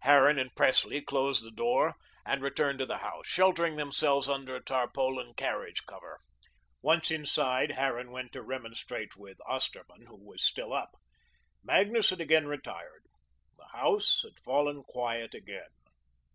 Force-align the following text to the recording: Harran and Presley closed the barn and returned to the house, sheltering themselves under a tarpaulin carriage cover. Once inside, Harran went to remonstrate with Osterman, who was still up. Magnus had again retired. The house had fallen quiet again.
Harran 0.00 0.38
and 0.38 0.50
Presley 0.56 1.02
closed 1.02 1.44
the 1.44 1.52
barn 1.52 1.92
and 2.24 2.40
returned 2.40 2.78
to 2.78 2.86
the 2.86 2.96
house, 3.04 3.26
sheltering 3.26 3.76
themselves 3.76 4.30
under 4.30 4.56
a 4.56 4.64
tarpaulin 4.64 5.34
carriage 5.34 5.84
cover. 5.84 6.20
Once 6.80 7.10
inside, 7.10 7.72
Harran 7.72 8.10
went 8.10 8.32
to 8.32 8.40
remonstrate 8.40 9.14
with 9.14 9.36
Osterman, 9.46 10.06
who 10.06 10.16
was 10.26 10.42
still 10.42 10.72
up. 10.72 10.94
Magnus 11.62 12.08
had 12.08 12.22
again 12.22 12.46
retired. 12.46 13.04
The 13.58 13.68
house 13.78 14.22
had 14.22 14.38
fallen 14.38 14.84
quiet 14.84 15.34
again. 15.34 15.68